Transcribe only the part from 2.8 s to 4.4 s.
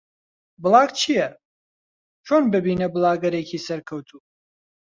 بڵاگەرێکی سەرکەوتوو؟